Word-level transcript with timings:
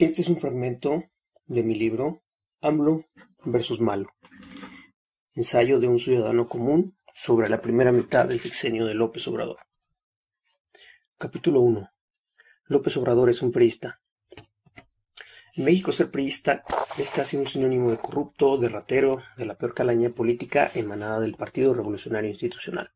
Este 0.00 0.22
es 0.22 0.28
un 0.28 0.38
fragmento 0.38 1.02
de 1.46 1.64
mi 1.64 1.74
libro 1.74 2.22
AMLO 2.60 3.06
versus 3.44 3.80
Malo, 3.80 4.14
ensayo 5.34 5.80
de 5.80 5.88
un 5.88 5.98
ciudadano 5.98 6.48
común 6.48 6.96
sobre 7.12 7.48
la 7.48 7.60
primera 7.60 7.90
mitad 7.90 8.28
del 8.28 8.38
sexenio 8.38 8.86
de 8.86 8.94
López 8.94 9.26
Obrador. 9.26 9.58
Capítulo 11.18 11.62
1. 11.62 11.90
López 12.66 12.96
Obrador 12.96 13.28
es 13.28 13.42
un 13.42 13.50
priista. 13.50 14.00
En 15.56 15.64
México 15.64 15.90
ser 15.90 16.12
priista 16.12 16.62
es 16.96 17.10
casi 17.10 17.36
un 17.36 17.46
sinónimo 17.46 17.90
de 17.90 17.98
corrupto, 17.98 18.56
de 18.56 18.68
ratero, 18.68 19.20
de 19.36 19.46
la 19.46 19.58
peor 19.58 19.74
calaña 19.74 20.10
política 20.10 20.70
emanada 20.76 21.18
del 21.18 21.34
Partido 21.34 21.74
Revolucionario 21.74 22.30
Institucional. 22.30 22.92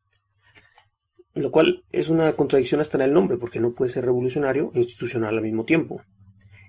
Lo 1.34 1.50
cual 1.50 1.84
es 1.90 2.08
una 2.08 2.32
contradicción 2.36 2.80
hasta 2.80 2.96
en 2.98 3.02
el 3.02 3.12
nombre, 3.12 3.38
porque 3.38 3.58
no 3.58 3.72
puede 3.72 3.90
ser 3.90 4.04
revolucionario 4.04 4.70
e 4.72 4.78
institucional 4.78 5.36
al 5.36 5.42
mismo 5.42 5.64
tiempo 5.64 6.04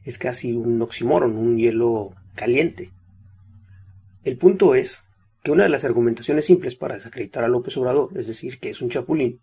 es 0.03 0.17
casi 0.17 0.53
un 0.53 0.81
oxímoron, 0.81 1.35
un 1.35 1.57
hielo 1.57 2.13
caliente. 2.35 2.91
El 4.23 4.37
punto 4.37 4.75
es 4.75 4.99
que 5.43 5.51
una 5.51 5.63
de 5.63 5.69
las 5.69 5.83
argumentaciones 5.83 6.45
simples 6.45 6.75
para 6.75 6.95
desacreditar 6.95 7.43
a 7.43 7.49
López 7.49 7.75
Obrador, 7.77 8.17
es 8.17 8.27
decir, 8.27 8.59
que 8.59 8.69
es 8.69 8.81
un 8.81 8.89
chapulín, 8.89 9.41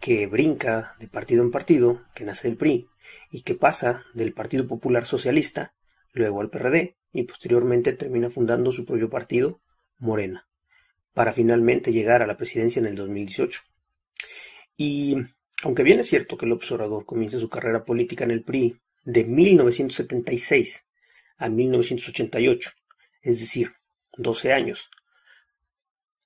que 0.00 0.26
brinca 0.26 0.96
de 0.98 1.06
partido 1.06 1.42
en 1.44 1.52
partido, 1.52 2.02
que 2.14 2.24
nace 2.24 2.48
del 2.48 2.56
PRI, 2.56 2.88
y 3.30 3.42
que 3.42 3.54
pasa 3.54 4.04
del 4.14 4.32
Partido 4.32 4.66
Popular 4.66 5.04
Socialista, 5.04 5.74
luego 6.12 6.40
al 6.40 6.50
PRD, 6.50 6.96
y 7.12 7.22
posteriormente 7.22 7.92
termina 7.92 8.28
fundando 8.28 8.72
su 8.72 8.84
propio 8.84 9.08
partido, 9.08 9.60
Morena, 9.98 10.48
para 11.14 11.30
finalmente 11.30 11.92
llegar 11.92 12.22
a 12.22 12.26
la 12.26 12.36
presidencia 12.36 12.80
en 12.80 12.86
el 12.86 12.96
2018. 12.96 13.60
Y 14.76 15.16
aunque 15.62 15.84
bien 15.84 16.00
es 16.00 16.08
cierto 16.08 16.36
que 16.36 16.46
López 16.46 16.72
Obrador 16.72 17.04
comienza 17.04 17.38
su 17.38 17.48
carrera 17.48 17.84
política 17.84 18.24
en 18.24 18.32
el 18.32 18.42
PRI 18.42 18.76
de 19.04 19.24
1976 19.24 20.84
a 21.36 21.48
1988, 21.48 22.70
es 23.22 23.40
decir, 23.40 23.70
12 24.16 24.52
años, 24.52 24.90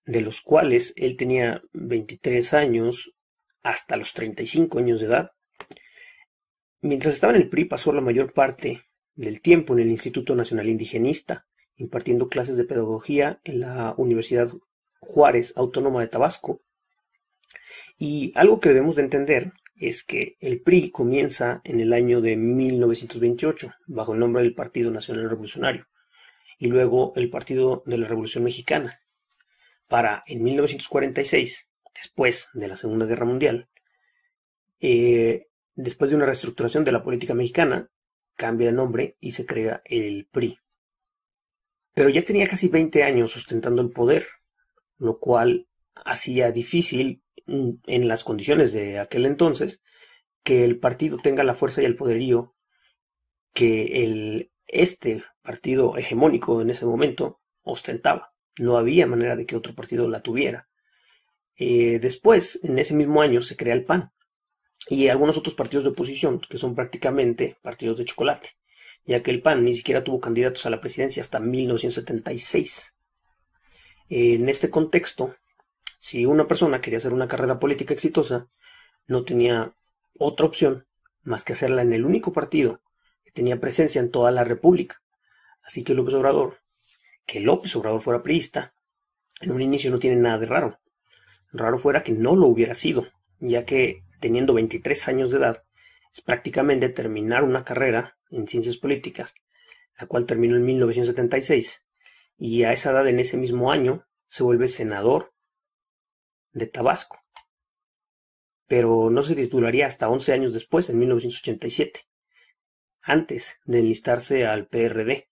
de 0.04 0.20
los 0.20 0.40
cuales 0.40 0.92
él 0.96 1.16
tenía 1.16 1.62
23 1.72 2.54
años 2.54 3.12
hasta 3.62 3.96
los 3.96 4.12
35 4.12 4.78
años 4.78 5.00
de 5.00 5.06
edad. 5.06 5.32
Mientras 6.80 7.14
estaba 7.14 7.34
en 7.34 7.42
el 7.42 7.48
PRI 7.48 7.64
pasó 7.64 7.92
la 7.92 8.00
mayor 8.00 8.32
parte 8.32 8.82
del 9.14 9.40
tiempo 9.40 9.72
en 9.72 9.80
el 9.80 9.90
Instituto 9.90 10.36
Nacional 10.36 10.68
Indigenista, 10.68 11.46
impartiendo 11.76 12.28
clases 12.28 12.56
de 12.56 12.64
pedagogía 12.64 13.40
en 13.44 13.60
la 13.60 13.94
Universidad 13.96 14.52
Juárez 15.00 15.52
Autónoma 15.56 16.00
de 16.00 16.08
Tabasco. 16.08 16.62
Y 17.98 18.32
algo 18.34 18.60
que 18.60 18.68
debemos 18.68 18.96
de 18.96 19.02
entender 19.02 19.52
es 19.78 20.02
que 20.02 20.36
el 20.40 20.62
PRI 20.62 20.90
comienza 20.90 21.60
en 21.64 21.80
el 21.80 21.92
año 21.92 22.20
de 22.20 22.36
1928 22.36 23.72
bajo 23.86 24.14
el 24.14 24.20
nombre 24.20 24.42
del 24.42 24.54
Partido 24.54 24.90
Nacional 24.90 25.28
Revolucionario 25.28 25.86
y 26.58 26.68
luego 26.68 27.12
el 27.16 27.30
Partido 27.30 27.82
de 27.86 27.98
la 27.98 28.08
Revolución 28.08 28.44
Mexicana 28.44 29.00
para 29.86 30.22
en 30.26 30.42
1946, 30.42 31.68
después 31.94 32.48
de 32.54 32.68
la 32.68 32.76
Segunda 32.76 33.06
Guerra 33.06 33.26
Mundial, 33.26 33.68
eh, 34.80 35.46
después 35.74 36.10
de 36.10 36.16
una 36.16 36.26
reestructuración 36.26 36.84
de 36.84 36.92
la 36.92 37.02
política 37.02 37.34
mexicana, 37.34 37.88
cambia 38.34 38.68
de 38.68 38.72
nombre 38.72 39.16
y 39.20 39.32
se 39.32 39.46
crea 39.46 39.82
el 39.84 40.26
PRI. 40.30 40.58
Pero 41.94 42.08
ya 42.10 42.22
tenía 42.22 42.48
casi 42.48 42.68
20 42.68 43.02
años 43.04 43.30
sustentando 43.30 43.80
el 43.80 43.90
poder, 43.90 44.26
lo 44.98 45.18
cual 45.18 45.68
hacía 45.94 46.52
difícil 46.52 47.22
en 47.46 48.08
las 48.08 48.24
condiciones 48.24 48.72
de 48.72 48.98
aquel 48.98 49.26
entonces, 49.26 49.80
que 50.42 50.64
el 50.64 50.78
partido 50.78 51.18
tenga 51.18 51.44
la 51.44 51.54
fuerza 51.54 51.82
y 51.82 51.84
el 51.84 51.96
poderío 51.96 52.54
que 53.52 54.04
el, 54.04 54.50
este 54.66 55.24
partido 55.42 55.96
hegemónico 55.96 56.60
en 56.60 56.70
ese 56.70 56.86
momento 56.86 57.40
ostentaba. 57.62 58.32
No 58.58 58.76
había 58.78 59.06
manera 59.06 59.36
de 59.36 59.46
que 59.46 59.56
otro 59.56 59.74
partido 59.74 60.08
la 60.08 60.22
tuviera. 60.22 60.68
Eh, 61.56 61.98
después, 62.00 62.60
en 62.62 62.78
ese 62.78 62.94
mismo 62.94 63.22
año, 63.22 63.40
se 63.40 63.56
crea 63.56 63.74
el 63.74 63.84
PAN 63.84 64.12
y 64.88 65.08
algunos 65.08 65.36
otros 65.36 65.54
partidos 65.54 65.84
de 65.84 65.90
oposición 65.90 66.40
que 66.40 66.58
son 66.58 66.74
prácticamente 66.74 67.56
partidos 67.62 67.96
de 67.96 68.04
chocolate, 68.04 68.50
ya 69.04 69.22
que 69.22 69.30
el 69.30 69.42
PAN 69.42 69.64
ni 69.64 69.74
siquiera 69.74 70.04
tuvo 70.04 70.20
candidatos 70.20 70.66
a 70.66 70.70
la 70.70 70.80
presidencia 70.80 71.22
hasta 71.22 71.40
1976. 71.40 72.94
En 74.08 74.48
este 74.48 74.70
contexto, 74.70 75.34
si 76.06 76.24
una 76.24 76.46
persona 76.46 76.80
quería 76.80 76.98
hacer 76.98 77.12
una 77.12 77.26
carrera 77.26 77.58
política 77.58 77.92
exitosa, 77.92 78.46
no 79.08 79.24
tenía 79.24 79.72
otra 80.16 80.46
opción 80.46 80.86
más 81.24 81.42
que 81.42 81.54
hacerla 81.54 81.82
en 81.82 81.92
el 81.92 82.04
único 82.04 82.32
partido 82.32 82.80
que 83.24 83.32
tenía 83.32 83.58
presencia 83.58 84.00
en 84.00 84.12
toda 84.12 84.30
la 84.30 84.44
República. 84.44 85.02
Así 85.64 85.82
que 85.82 85.94
López 85.94 86.14
Obrador, 86.14 86.60
que 87.26 87.40
López 87.40 87.74
Obrador 87.74 88.02
fuera 88.02 88.22
priista, 88.22 88.72
en 89.40 89.50
un 89.50 89.60
inicio 89.60 89.90
no 89.90 89.98
tiene 89.98 90.14
nada 90.14 90.38
de 90.38 90.46
raro. 90.46 90.78
Raro 91.52 91.76
fuera 91.76 92.04
que 92.04 92.12
no 92.12 92.36
lo 92.36 92.46
hubiera 92.46 92.74
sido, 92.74 93.08
ya 93.40 93.64
que 93.64 94.04
teniendo 94.20 94.54
23 94.54 95.08
años 95.08 95.32
de 95.32 95.38
edad, 95.38 95.64
es 96.14 96.20
prácticamente 96.20 96.88
terminar 96.88 97.42
una 97.42 97.64
carrera 97.64 98.16
en 98.30 98.46
ciencias 98.46 98.76
políticas, 98.76 99.34
la 99.98 100.06
cual 100.06 100.24
terminó 100.24 100.54
en 100.54 100.66
1976, 100.66 101.82
y 102.38 102.62
a 102.62 102.72
esa 102.72 102.92
edad 102.92 103.08
en 103.08 103.18
ese 103.18 103.36
mismo 103.36 103.72
año 103.72 104.06
se 104.28 104.44
vuelve 104.44 104.68
senador 104.68 105.32
de 106.56 106.66
Tabasco, 106.66 107.18
pero 108.66 109.10
no 109.10 109.22
se 109.22 109.34
titularía 109.34 109.86
hasta 109.86 110.08
11 110.08 110.32
años 110.32 110.54
después, 110.54 110.88
en 110.88 110.98
1987, 110.98 112.00
antes 113.02 113.60
de 113.66 113.80
enlistarse 113.80 114.46
al 114.46 114.66
PRD. 114.66 115.28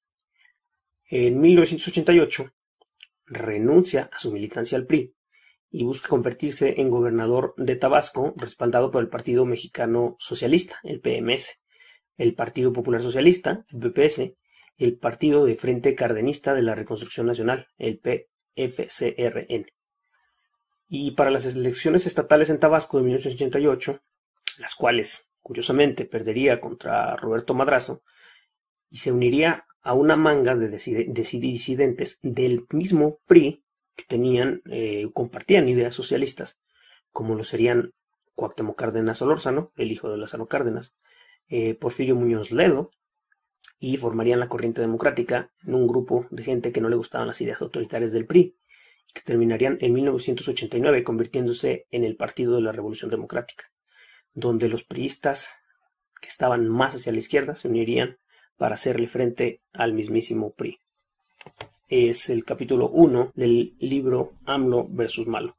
En 1.08 1.40
1988 1.40 2.52
renuncia 3.26 4.10
a 4.12 4.18
su 4.18 4.32
militancia 4.32 4.76
al 4.76 4.86
PRI 4.86 5.14
y 5.70 5.84
busca 5.84 6.08
convertirse 6.08 6.80
en 6.80 6.90
gobernador 6.90 7.54
de 7.56 7.76
Tabasco, 7.76 8.34
respaldado 8.36 8.90
por 8.90 9.02
el 9.02 9.08
Partido 9.08 9.46
Mexicano 9.46 10.16
Socialista, 10.18 10.78
el 10.82 11.00
PMS, 11.00 11.58
el 12.18 12.34
Partido 12.34 12.72
Popular 12.72 13.02
Socialista, 13.02 13.64
el 13.72 13.80
PPS, 13.80 14.34
el 14.76 14.98
Partido 14.98 15.46
de 15.46 15.54
Frente 15.54 15.94
Cardenista 15.94 16.52
de 16.52 16.62
la 16.62 16.74
Reconstrucción 16.74 17.26
Nacional, 17.26 17.68
el 17.78 17.98
PFCRN. 17.98 19.66
Y 20.96 21.10
para 21.10 21.32
las 21.32 21.44
elecciones 21.44 22.06
estatales 22.06 22.50
en 22.50 22.60
Tabasco 22.60 22.98
de 22.98 23.02
1988, 23.02 24.00
las 24.58 24.76
cuales, 24.76 25.26
curiosamente, 25.42 26.04
perdería 26.04 26.60
contra 26.60 27.16
Roberto 27.16 27.52
Madrazo, 27.52 28.04
y 28.90 28.98
se 28.98 29.10
uniría 29.10 29.66
a 29.82 29.94
una 29.94 30.14
manga 30.14 30.54
de 30.54 30.68
disidentes 30.68 32.20
del 32.22 32.64
mismo 32.70 33.18
PRI 33.26 33.64
que 33.96 34.04
tenían, 34.04 34.62
eh, 34.70 35.08
compartían 35.12 35.68
ideas 35.68 35.94
socialistas, 35.94 36.60
como 37.10 37.34
lo 37.34 37.42
serían 37.42 37.90
Cuauhtémoc 38.36 38.78
Cárdenas 38.78 39.18
Solórzano, 39.18 39.72
el 39.74 39.90
hijo 39.90 40.08
de 40.08 40.18
Lázaro 40.18 40.46
Cárdenas, 40.46 40.94
eh, 41.48 41.74
Porfirio 41.74 42.14
Muñoz 42.14 42.52
Ledo, 42.52 42.92
y 43.80 43.96
formarían 43.96 44.38
la 44.38 44.48
corriente 44.48 44.80
democrática 44.80 45.50
en 45.66 45.74
un 45.74 45.88
grupo 45.88 46.28
de 46.30 46.44
gente 46.44 46.70
que 46.70 46.80
no 46.80 46.88
le 46.88 46.94
gustaban 46.94 47.26
las 47.26 47.40
ideas 47.40 47.60
autoritarias 47.62 48.12
del 48.12 48.26
PRI 48.26 48.56
que 49.14 49.22
terminarían 49.22 49.78
en 49.80 49.92
1989 49.94 51.04
convirtiéndose 51.04 51.86
en 51.90 52.04
el 52.04 52.16
Partido 52.16 52.56
de 52.56 52.62
la 52.62 52.72
Revolución 52.72 53.10
Democrática, 53.10 53.70
donde 54.34 54.68
los 54.68 54.82
priistas 54.82 55.54
que 56.20 56.28
estaban 56.28 56.68
más 56.68 56.94
hacia 56.94 57.12
la 57.12 57.18
izquierda 57.18 57.54
se 57.54 57.68
unirían 57.68 58.18
para 58.56 58.74
hacerle 58.74 59.06
frente 59.06 59.62
al 59.72 59.94
mismísimo 59.94 60.52
PRI. 60.52 60.78
Es 61.88 62.28
el 62.28 62.44
capítulo 62.44 62.88
1 62.88 63.32
del 63.34 63.76
libro 63.78 64.32
AMLO 64.44 64.88
versus 64.88 65.26
Malo. 65.26 65.56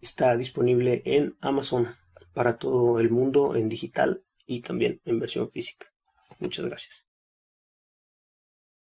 Está 0.00 0.36
disponible 0.36 1.02
en 1.04 1.36
Amazon 1.40 1.94
para 2.32 2.56
todo 2.56 2.98
el 2.98 3.10
mundo 3.10 3.56
en 3.56 3.68
digital 3.68 4.22
y 4.46 4.62
también 4.62 5.00
en 5.04 5.18
versión 5.18 5.50
física. 5.50 5.86
Muchas 6.38 6.64
gracias. 6.64 7.09